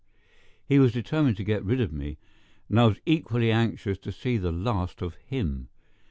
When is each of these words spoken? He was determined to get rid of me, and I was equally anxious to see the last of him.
He 0.65 0.79
was 0.79 0.93
determined 0.93 1.37
to 1.37 1.43
get 1.43 1.63
rid 1.63 1.79
of 1.79 1.93
me, 1.93 2.17
and 2.69 2.79
I 2.79 2.87
was 2.87 2.97
equally 3.05 3.51
anxious 3.51 3.99
to 3.99 4.11
see 4.11 4.37
the 4.37 4.51
last 4.51 5.03
of 5.03 5.13
him. 5.13 5.69